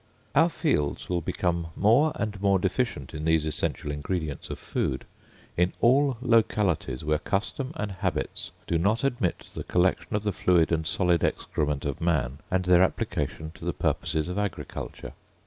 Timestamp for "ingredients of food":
3.91-5.05